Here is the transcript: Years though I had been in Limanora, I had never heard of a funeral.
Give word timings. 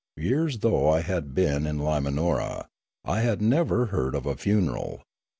Years 0.17 0.57
though 0.61 0.89
I 0.89 1.01
had 1.01 1.35
been 1.35 1.67
in 1.67 1.77
Limanora, 1.77 2.65
I 3.05 3.19
had 3.19 3.39
never 3.39 3.85
heard 3.93 4.15
of 4.15 4.25
a 4.25 4.35
funeral. 4.35 5.03